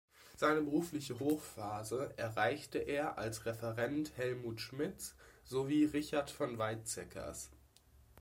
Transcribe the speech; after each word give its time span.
Seine 0.35 0.63
berufliche 0.63 1.19
Hochphase 1.19 2.11
erreichte 2.17 2.79
er 2.79 3.19
als 3.19 3.45
Referent 3.45 4.17
Helmut 4.17 4.59
Schmidts, 4.59 5.13
sowie 5.43 5.85
Richard 5.85 6.31
von 6.31 6.57
Weizsäckers. 6.57 7.51